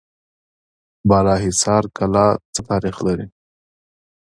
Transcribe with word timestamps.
بالاحصار 1.09 1.83
کلا 1.97 2.27
څه 2.53 2.61
تاریخ 2.69 2.95
لري؟ 3.07 3.27